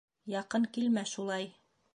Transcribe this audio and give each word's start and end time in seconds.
Яҡын 0.35 0.65
килмә 0.77 1.05
шулай! 1.15 1.49